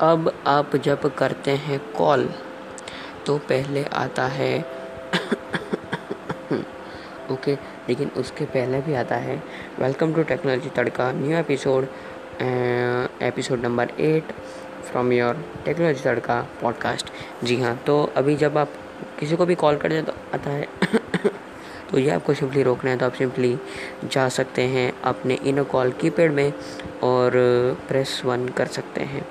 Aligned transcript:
अब 0.00 0.42
आप 0.46 0.76
जब 0.76 1.14
करते 1.14 1.50
हैं 1.50 1.92
कॉल 1.92 2.30
तो 3.26 3.38
पहले 3.38 3.84
आता 3.84 4.26
है 4.26 4.58
ओके, 7.30 7.54
लेकिन 7.88 8.10
उसके 8.16 8.44
पहले 8.44 8.80
भी 8.80 8.94
आता 8.94 9.16
है। 9.16 9.42
Welcome 9.78 10.14
to 10.14 10.22
technology 10.22 10.70
Tadka 10.70 11.12
new 11.12 11.36
episode 11.38 11.86
episode 13.22 13.60
number 13.60 13.90
eight 14.00 14.32
from 14.82 15.12
your 15.12 15.44
technology 15.64 16.02
Tadka 16.02 16.48
podcast 16.62 17.10
जी 17.44 17.62
हाँ 17.62 17.82
तो 17.86 18.12
अभी 18.16 18.36
जब 18.36 18.58
आप 18.58 18.68
किसी 19.20 19.36
को 19.36 19.46
भी 19.46 19.54
कॉल 19.54 19.76
करते 19.76 19.94
हैं 19.94 20.04
तो 20.04 20.12
आता 20.34 20.50
है 20.50 20.68
तो 21.90 21.98
ये 21.98 22.10
आपको 22.10 22.34
सिंपली 22.34 22.62
रोकना 22.62 22.90
है 22.90 22.96
तो 22.96 23.06
आप 23.06 23.12
सिंपली 23.12 23.58
जा 24.04 24.28
सकते 24.28 24.62
हैं 24.62 24.92
अपने 25.04 25.34
इन 25.34 25.62
कॉल 25.64 25.90
कीपैड 25.90 26.32
में 26.32 26.52
और 27.02 27.32
प्रेस 27.88 28.22
वन 28.24 28.48
कर 28.48 28.66
सकते 28.66 29.00
हैं। 29.00 29.26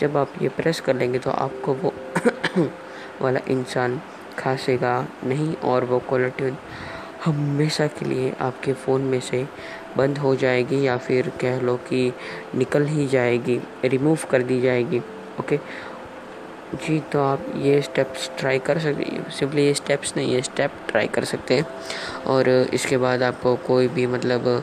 जब 0.00 0.16
आप 0.16 0.32
ये 0.42 0.48
प्रेस 0.48 0.80
कर 0.80 0.96
लेंगे 0.96 1.18
तो 1.18 1.30
आपको 1.30 1.74
वो 1.74 1.92
वाला 3.22 3.40
इंसान 3.48 4.00
खांसेगा 4.38 5.06
नहीं 5.24 5.56
और 5.56 5.84
वो 5.84 5.98
कॉलर 5.98 6.28
ट्यून 6.28 6.56
हमेशा 7.24 7.86
के 7.86 8.04
लिए 8.04 8.32
आपके 8.40 8.72
फ़ोन 8.72 9.00
में 9.00 9.20
से 9.20 9.48
बंद 9.96 10.18
हो 10.18 10.36
जाएगी 10.36 10.86
या 10.86 10.96
फिर 10.96 11.28
कह 11.40 11.60
लो 11.60 11.76
कि 11.76 12.12
निकल 12.54 12.86
ही 12.86 13.06
जाएगी 13.06 13.60
रिमूव 13.84 14.18
कर 14.30 14.42
दी 14.42 14.60
जाएगी 14.60 14.98
ओके 15.40 15.60
जी 16.74 16.98
तो 17.12 17.20
आप 17.20 17.44
ये 17.56 17.80
स्टेप्स 17.82 18.30
ट्राई 18.38 18.58
कर 18.58 18.78
सकते 18.78 19.32
सिंपली 19.38 19.64
ये 19.64 19.72
स्टेप्स 19.74 20.12
नहीं, 20.16 20.32
ये 20.32 20.42
स्टेप 20.42 20.72
ट्राई 20.88 21.06
कर 21.06 21.24
सकते 21.24 21.54
हैं। 21.54 21.64
और 22.26 22.48
इसके 22.74 22.96
बाद 22.98 23.22
आपको 23.22 23.54
कोई 23.66 23.88
भी 23.88 24.06
मतलब 24.06 24.62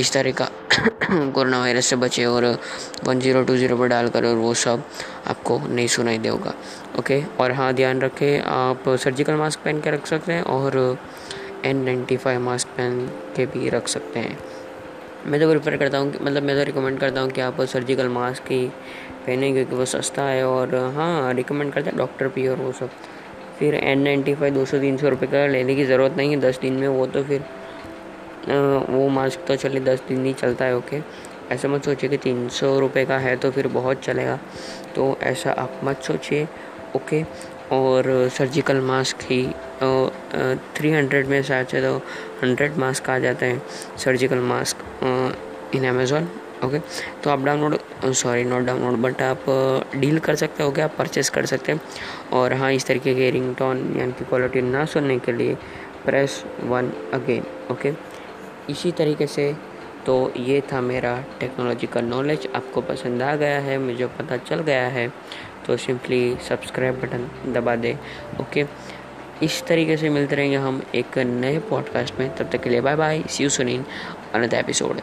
इस 0.00 0.12
तरह 0.12 0.32
का 0.32 0.48
कोरोना 1.34 1.58
वायरस 1.60 1.86
से 1.86 1.96
बचे 1.96 2.24
और 2.24 2.44
वन 3.04 3.20
ज़ीरो 3.20 3.42
टू 3.44 3.56
ज़ीरो 3.56 3.76
पर 3.76 3.88
डालकर 3.88 4.24
और 4.26 4.36
वो 4.36 4.52
सब 4.54 4.82
आपको 5.26 5.58
नहीं 5.68 5.86
सुनाई 5.88 6.18
देगा। 6.18 6.54
ओके 6.98 7.22
और 7.40 7.52
हाँ 7.52 7.72
ध्यान 7.74 8.00
रखें, 8.00 8.40
आप 8.40 8.88
सर्जिकल 8.88 9.34
मास्क 9.34 9.60
पहन 9.64 9.80
के 9.80 9.90
रख 9.90 10.06
सकते 10.06 10.32
हैं 10.32 10.42
और 10.42 10.98
एन 11.64 11.84
नाइन्टी 11.84 12.16
फाइव 12.16 12.40
मास्क 12.40 12.68
पहन 12.68 13.06
के 13.36 13.46
भी 13.46 13.68
रख 13.68 13.88
सकते 13.88 14.20
हैं। 14.20 14.38
मैं 15.26 15.40
तो 15.40 15.48
प्रेफर 15.48 15.76
करता 15.76 15.98
हूँ 15.98 16.12
मतलब 16.22 16.42
मैं 16.42 16.56
तो 16.56 16.62
रिकमेंड 16.64 16.98
करता 17.00 17.20
हूँ 17.20 17.30
कि 17.30 17.40
आप 17.40 17.60
सर्जिकल 17.62 18.08
मास्क 18.08 18.50
ही 18.50 18.66
पहने 19.26 19.52
क्योंकि 19.52 19.76
वो 19.76 19.84
सस्ता 19.84 20.22
है 20.22 20.44
और 20.46 20.74
हाँ 20.96 21.32
रिकमेंड 21.34 21.72
करते 21.72 21.90
हैं 21.90 21.98
डॉक्टर 21.98 22.28
भी 22.34 22.46
और 22.48 22.56
वो 22.56 22.72
सब। 22.72 22.90
फिर 23.58 23.74
एन 23.74 24.00
नाइन्टी 24.02 24.34
फाइव 24.34 24.54
दो 24.54 24.64
सौ 24.64 24.78
तीन 24.78 24.96
सौ 24.96 25.08
रुपये 25.08 25.28
का 25.28 25.46
लेने 25.46 25.74
की 25.76 25.84
ज़रूरत 25.84 26.16
नहीं 26.16 26.30
है 26.30 26.40
दस 26.40 26.58
दिन 26.62 26.72
में 26.72 26.86
वो 26.88 27.06
तो 27.06 27.22
फिर 27.24 27.40
आ, 27.40 28.56
वो 28.90 29.08
मास्क 29.08 29.44
तो 29.48 29.56
चले 29.56 29.80
दस 29.80 30.02
दिन 30.08 30.24
ही 30.26 30.32
चलता 30.34 30.64
है 30.64 30.76
ओके 30.76 31.00
ऐसा 31.54 31.68
मत 31.68 31.84
सोचिए 31.84 32.10
कि 32.10 32.16
तीन 32.16 32.48
सौ 32.48 32.78
रुपये 32.80 33.04
का 33.06 33.18
है 33.18 33.36
तो 33.36 33.50
फिर 33.50 33.68
बहुत 33.68 34.02
चलेगा। 34.04 34.38
तो 34.96 35.16
ऐसा 35.22 35.52
आप 35.52 35.80
मत 35.84 36.02
सोचिए 36.02 36.48
ओके 36.96 37.22
और 37.72 38.28
सर्जिकल 38.32 38.80
मास्क 38.82 39.22
ही 39.30 39.44
थ्री 40.76 40.90
हंड्रेड 40.92 41.26
में 41.26 41.42
शायद 41.42 41.66
से 41.66 41.80
तो 41.82 41.96
हंड्रेड 42.42 42.76
मास्क 42.78 43.10
आ 43.10 43.18
जाते 43.18 43.46
हैं 43.46 43.62
surgical 44.04 44.38
mask 44.50 44.83
in 45.02 45.88
Amazon 45.88 46.28
okay 46.64 46.78
तो 47.22 47.30
आप 47.30 47.44
download 47.44 47.78
sorry 48.14 48.44
not 48.44 48.62
download 48.64 48.98
but 49.02 49.22
आप 49.22 49.44
डील 49.96 50.18
कर 50.18 50.34
सकते 50.34 50.62
हो 50.62 50.70
क्या 50.72 50.84
आप 50.84 50.94
परचेस 50.98 51.30
कर 51.30 51.46
सकते 51.46 51.72
हैं। 51.72 51.80
और 52.32 52.52
हाँ 52.52 52.72
इस 52.72 52.86
तरीके 52.86 53.14
के 53.14 53.30
रिंग 53.30 53.54
टोन 53.56 53.78
यानी 53.98 54.12
कि 54.12 54.24
क्वालिटी 54.24 54.62
ना 54.62 54.84
सुनने 54.84 55.18
के 55.18 55.32
लिए 55.32 55.54
प्रेस 56.04 56.42
वन 56.62 56.90
अगेन 57.14 57.44
ओके 57.70 57.92
इसी 58.70 58.92
तरीके 58.92 59.26
से 59.26 59.52
तो 60.06 60.32
ये 60.36 60.60
था 60.72 60.80
मेरा 60.80 61.16
टेक्नोलॉजी 61.40 61.86
का 61.86 62.00
नॉलेज 62.00 62.48
आपको 62.56 62.80
पसंद 62.80 63.22
आ 63.22 63.34
गया 63.36 63.58
है, 63.60 63.78
मुझे 63.78 64.06
पता 64.18 64.36
चल 64.38 64.60
गया 64.62 64.86
है 64.88 65.08
तो 65.66 65.76
सिंपली 65.76 66.36
सब्सक्राइब 66.48 67.00
बटन 67.00 67.52
दबा 67.52 67.74
दें 67.76 67.94
ओके 68.40 68.64
इस 69.44 69.62
तरीके 69.66 69.96
से 69.96 70.08
मिलते 70.08 70.36
रहेंगे 70.36 70.56
हम 70.56 70.82
एक 70.94 71.18
नए 71.18 71.58
पॉडकास्ट 71.58 72.18
में। 72.18 72.34
तब 72.36 72.50
तक 72.50 72.62
के 72.62 72.70
लिए 72.70 72.80
bye 72.80 72.96
bye 72.96 73.22
see 73.30 73.42
you 73.44 73.50
soon in 73.50 73.84
another 74.34 74.56
episode 74.56 75.00